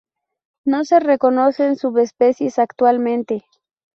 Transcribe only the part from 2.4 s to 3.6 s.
actualmente.